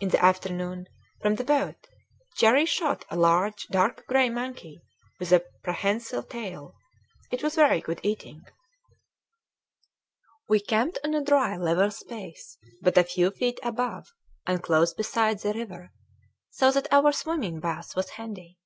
[0.00, 0.86] In the afternoon,
[1.20, 1.86] from the boat,
[2.34, 4.80] Cherrie shot a large dark gray monkey
[5.18, 6.72] with a prehensile tail.
[7.30, 8.40] It was very good eating.
[10.48, 14.14] We camped on a dry level space, but a few feet above,
[14.46, 15.90] and close beside, the river
[16.48, 18.56] so that our swimming bath was handy.